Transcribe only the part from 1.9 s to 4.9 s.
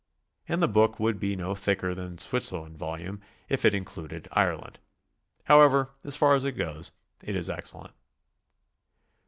than the Switzerland volume' if it in cluded Ireland.